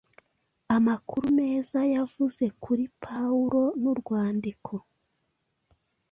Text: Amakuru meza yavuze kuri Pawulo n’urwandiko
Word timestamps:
Amakuru 0.75 1.25
meza 1.39 1.79
yavuze 1.95 2.45
kuri 2.63 2.83
Pawulo 3.03 3.63
n’urwandiko 3.81 4.73